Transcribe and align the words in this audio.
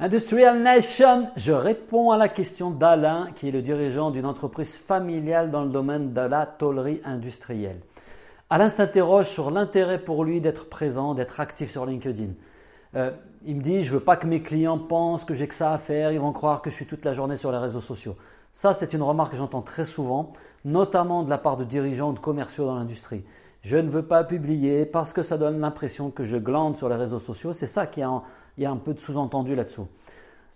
Industrial 0.00 0.60
Nation, 0.60 1.26
je 1.36 1.52
réponds 1.52 2.10
à 2.10 2.16
la 2.16 2.28
question 2.28 2.72
d'Alain, 2.72 3.28
qui 3.36 3.46
est 3.46 3.52
le 3.52 3.62
dirigeant 3.62 4.10
d'une 4.10 4.26
entreprise 4.26 4.76
familiale 4.76 5.52
dans 5.52 5.62
le 5.62 5.70
domaine 5.70 6.12
de 6.12 6.20
la 6.20 6.46
tôlerie 6.46 7.00
industrielle. 7.04 7.78
Alain 8.50 8.70
s'interroge 8.70 9.28
sur 9.28 9.52
l'intérêt 9.52 10.02
pour 10.02 10.24
lui 10.24 10.40
d'être 10.40 10.68
présent, 10.68 11.14
d'être 11.14 11.38
actif 11.38 11.70
sur 11.70 11.86
LinkedIn. 11.86 12.32
Euh, 12.96 13.10
il 13.44 13.56
me 13.56 13.60
dit, 13.60 13.82
je 13.82 13.92
veux 13.92 14.00
pas 14.00 14.16
que 14.16 14.26
mes 14.26 14.40
clients 14.40 14.78
pensent 14.78 15.24
que 15.24 15.34
j'ai 15.34 15.48
que 15.48 15.54
ça 15.54 15.72
à 15.72 15.78
faire, 15.78 16.12
ils 16.12 16.20
vont 16.20 16.32
croire 16.32 16.62
que 16.62 16.70
je 16.70 16.76
suis 16.76 16.86
toute 16.86 17.04
la 17.04 17.12
journée 17.12 17.36
sur 17.36 17.52
les 17.52 17.58
réseaux 17.58 17.80
sociaux. 17.80 18.16
Ça, 18.52 18.72
c'est 18.72 18.92
une 18.92 19.02
remarque 19.02 19.32
que 19.32 19.36
j'entends 19.36 19.62
très 19.62 19.84
souvent, 19.84 20.32
notamment 20.64 21.24
de 21.24 21.30
la 21.30 21.38
part 21.38 21.56
de 21.56 21.64
dirigeants 21.64 22.10
ou 22.10 22.14
de 22.14 22.20
commerciaux 22.20 22.66
dans 22.66 22.76
l'industrie. 22.76 23.24
Je 23.62 23.76
ne 23.76 23.88
veux 23.88 24.06
pas 24.06 24.24
publier 24.24 24.86
parce 24.86 25.12
que 25.12 25.22
ça 25.22 25.38
donne 25.38 25.60
l'impression 25.60 26.10
que 26.10 26.22
je 26.22 26.36
glande 26.36 26.76
sur 26.76 26.88
les 26.88 26.96
réseaux 26.96 27.18
sociaux. 27.18 27.52
C'est 27.52 27.66
ça 27.66 27.86
qui 27.86 28.00
y 28.00 28.02
a 28.64 28.70
un 28.70 28.76
peu 28.76 28.94
de 28.94 29.00
sous-entendu 29.00 29.54
là-dessous. 29.54 29.88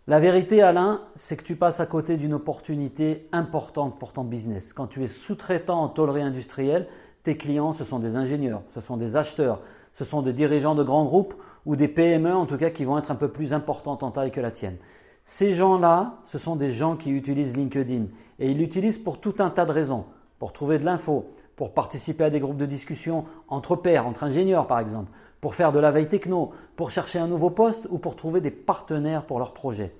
La 0.06 0.20
vérité, 0.20 0.62
Alain, 0.62 1.02
c'est 1.16 1.36
que 1.36 1.42
tu 1.42 1.56
passes 1.56 1.80
à 1.80 1.86
côté 1.86 2.16
d'une 2.16 2.32
opportunité 2.32 3.28
importante 3.32 3.98
pour 3.98 4.12
ton 4.14 4.24
business. 4.24 4.72
Quand 4.72 4.86
tu 4.86 5.02
es 5.02 5.06
sous-traitant 5.06 5.82
en 5.82 5.88
tôlerie 5.88 6.22
industrielle, 6.22 6.86
tes 7.28 7.36
clients, 7.36 7.74
ce 7.74 7.84
sont 7.84 7.98
des 7.98 8.16
ingénieurs, 8.16 8.62
ce 8.72 8.80
sont 8.80 8.96
des 8.96 9.14
acheteurs, 9.14 9.60
ce 9.92 10.02
sont 10.02 10.22
des 10.22 10.32
dirigeants 10.32 10.74
de 10.74 10.82
grands 10.82 11.04
groupes 11.04 11.34
ou 11.66 11.76
des 11.76 11.86
PME, 11.86 12.34
en 12.34 12.46
tout 12.46 12.56
cas, 12.56 12.70
qui 12.70 12.86
vont 12.86 12.96
être 12.96 13.10
un 13.10 13.16
peu 13.16 13.28
plus 13.28 13.52
importantes 13.52 14.02
en 14.02 14.10
taille 14.10 14.30
que 14.30 14.40
la 14.40 14.50
tienne. 14.50 14.78
Ces 15.26 15.52
gens-là, 15.52 16.20
ce 16.24 16.38
sont 16.38 16.56
des 16.56 16.70
gens 16.70 16.96
qui 16.96 17.10
utilisent 17.10 17.54
LinkedIn. 17.54 18.06
Et 18.38 18.50
ils 18.50 18.56
l'utilisent 18.56 18.96
pour 18.96 19.20
tout 19.20 19.34
un 19.40 19.50
tas 19.50 19.66
de 19.66 19.72
raisons. 19.72 20.06
Pour 20.38 20.54
trouver 20.54 20.78
de 20.78 20.86
l'info, 20.86 21.26
pour 21.54 21.74
participer 21.74 22.24
à 22.24 22.30
des 22.30 22.40
groupes 22.40 22.56
de 22.56 22.64
discussion 22.64 23.26
entre 23.48 23.76
pairs, 23.76 24.06
entre 24.06 24.24
ingénieurs 24.24 24.66
par 24.66 24.80
exemple, 24.80 25.12
pour 25.42 25.54
faire 25.54 25.72
de 25.72 25.78
la 25.78 25.90
veille 25.90 26.08
techno, 26.08 26.52
pour 26.76 26.90
chercher 26.90 27.18
un 27.18 27.26
nouveau 27.26 27.50
poste 27.50 27.88
ou 27.90 27.98
pour 27.98 28.16
trouver 28.16 28.40
des 28.40 28.50
partenaires 28.50 29.26
pour 29.26 29.38
leur 29.38 29.52
projet. 29.52 29.92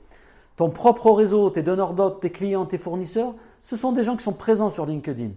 Ton 0.56 0.70
propre 0.70 1.10
réseau, 1.10 1.50
tes 1.50 1.62
donneurs 1.62 1.92
d'ordre, 1.92 2.20
tes 2.20 2.30
clients, 2.30 2.64
tes 2.64 2.78
fournisseurs, 2.78 3.34
ce 3.64 3.76
sont 3.76 3.92
des 3.92 4.02
gens 4.02 4.16
qui 4.16 4.24
sont 4.24 4.32
présents 4.32 4.70
sur 4.70 4.86
LinkedIn. 4.86 5.32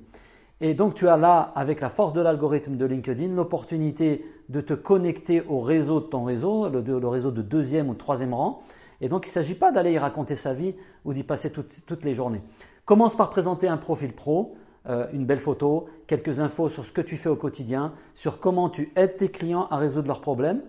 Et 0.64 0.76
donc 0.76 0.94
tu 0.94 1.08
as 1.08 1.18
là, 1.18 1.52
avec 1.56 1.82
la 1.82 1.90
force 1.90 2.14
de 2.14 2.22
l'algorithme 2.22 2.78
de 2.78 2.86
LinkedIn, 2.86 3.34
l'opportunité 3.34 4.24
de 4.50 4.62
te 4.62 4.76
connecter 4.76 5.42
au 5.42 5.62
réseau 5.62 6.00
de 6.00 6.06
ton 6.06 6.24
réseau, 6.24 6.70
le, 6.70 7.08
réseau 7.08 7.32
de 7.32 7.42
deuxième 7.42 7.90
ou 7.90 7.96
troisième 7.96 8.36
rang. 8.36 8.60
Et 9.02 9.10
donc 9.10 9.26
il 9.26 9.30
ne 9.30 9.34
s'agit 9.34 9.56
pas 9.56 9.72
d'aller 9.72 9.94
y 9.94 9.98
raconter 9.98 10.36
sa 10.36 10.54
vie 10.54 10.76
ou 11.04 11.14
d'y 11.14 11.24
passer 11.24 11.52
toutes 11.52 12.06
les 12.06 12.14
journées. 12.14 12.44
Commence 12.86 13.16
par 13.16 13.32
présenter 13.32 13.68
un 13.68 13.78
profil 13.78 14.14
pro, 14.14 14.54
euh, 14.88 15.08
une 15.14 15.26
belle 15.26 15.40
photo, 15.40 15.88
quelques 16.06 16.40
infos 16.40 16.70
sur 16.70 16.86
ce 16.86 16.92
que 16.92 17.02
tu 17.02 17.18
fais 17.18 17.30
au 17.30 17.36
quotidien, 17.36 17.94
sur 18.14 18.40
comment 18.40 18.70
tu 18.70 18.92
aides 18.96 19.18
tes 19.18 19.30
clients 19.30 19.68
à 19.72 19.78
résoudre 19.78 20.10
leurs 20.10 20.22
problèmes. 20.22 20.62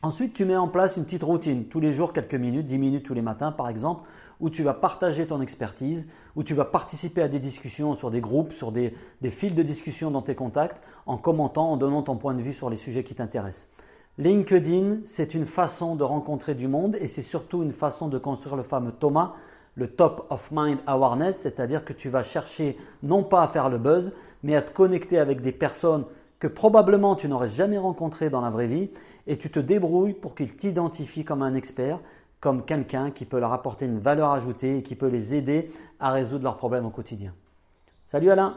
Ensuite, 0.00 0.32
tu 0.32 0.44
mets 0.44 0.54
en 0.54 0.68
place 0.68 0.96
une 0.96 1.04
petite 1.04 1.24
routine, 1.24 1.64
tous 1.64 1.80
les 1.80 1.92
jours, 1.92 2.12
quelques 2.12 2.36
minutes, 2.36 2.66
10 2.66 2.78
minutes 2.78 3.04
tous 3.04 3.14
les 3.14 3.22
matins 3.22 3.50
par 3.50 3.68
exemple, 3.68 4.02
où 4.38 4.48
tu 4.48 4.62
vas 4.62 4.72
partager 4.72 5.26
ton 5.26 5.40
expertise, 5.40 6.06
où 6.36 6.44
tu 6.44 6.54
vas 6.54 6.64
participer 6.64 7.20
à 7.20 7.26
des 7.26 7.40
discussions 7.40 7.96
sur 7.96 8.12
des 8.12 8.20
groupes, 8.20 8.52
sur 8.52 8.70
des, 8.70 8.94
des 9.22 9.30
fils 9.30 9.56
de 9.56 9.62
discussion 9.64 10.12
dans 10.12 10.22
tes 10.22 10.36
contacts, 10.36 10.80
en 11.06 11.16
commentant, 11.16 11.72
en 11.72 11.76
donnant 11.76 12.02
ton 12.02 12.16
point 12.16 12.34
de 12.34 12.42
vue 12.42 12.52
sur 12.52 12.70
les 12.70 12.76
sujets 12.76 13.02
qui 13.02 13.16
t'intéressent. 13.16 13.66
LinkedIn, 14.18 14.98
c'est 15.04 15.34
une 15.34 15.46
façon 15.46 15.96
de 15.96 16.04
rencontrer 16.04 16.54
du 16.54 16.68
monde 16.68 16.96
et 17.00 17.08
c'est 17.08 17.20
surtout 17.20 17.64
une 17.64 17.72
façon 17.72 18.06
de 18.06 18.18
construire 18.18 18.54
le 18.54 18.62
fameux 18.62 18.92
Thomas, 18.92 19.32
le 19.74 19.88
top 19.88 20.28
of 20.30 20.48
mind 20.52 20.78
awareness, 20.86 21.40
c'est-à-dire 21.40 21.84
que 21.84 21.92
tu 21.92 22.08
vas 22.08 22.22
chercher 22.22 22.76
non 23.02 23.24
pas 23.24 23.42
à 23.42 23.48
faire 23.48 23.68
le 23.68 23.78
buzz, 23.78 24.12
mais 24.44 24.54
à 24.54 24.62
te 24.62 24.70
connecter 24.70 25.18
avec 25.18 25.40
des 25.40 25.52
personnes 25.52 26.04
que 26.38 26.46
probablement 26.46 27.16
tu 27.16 27.28
n'aurais 27.28 27.48
jamais 27.48 27.78
rencontrées 27.78 28.30
dans 28.30 28.40
la 28.40 28.50
vraie 28.50 28.66
vie, 28.66 28.90
et 29.26 29.38
tu 29.38 29.50
te 29.50 29.58
débrouilles 29.58 30.14
pour 30.14 30.34
qu'ils 30.34 30.56
t'identifient 30.56 31.24
comme 31.24 31.42
un 31.42 31.54
expert, 31.54 32.00
comme 32.40 32.64
quelqu'un 32.64 33.10
qui 33.10 33.24
peut 33.24 33.40
leur 33.40 33.52
apporter 33.52 33.86
une 33.86 33.98
valeur 33.98 34.30
ajoutée 34.30 34.78
et 34.78 34.82
qui 34.82 34.94
peut 34.94 35.08
les 35.08 35.34
aider 35.34 35.70
à 35.98 36.12
résoudre 36.12 36.44
leurs 36.44 36.56
problèmes 36.56 36.86
au 36.86 36.90
quotidien. 36.90 37.34
Salut 38.06 38.30
Alain 38.30 38.56